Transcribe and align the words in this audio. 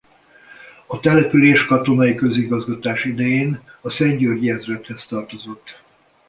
A 0.85 0.99
település 0.99 1.65
katonai 1.65 2.15
közigazgatás 2.15 3.03
idején 3.05 3.59
a 3.81 3.89
szentgyörgyi 3.89 4.49
ezredhez 4.49 5.05
tartozott. 5.05 5.81